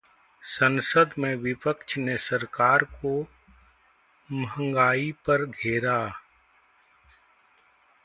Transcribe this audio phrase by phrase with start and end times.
[0.43, 3.13] संसद में विपक्ष ने सरकार को
[4.29, 5.97] महंगाई पर घेरा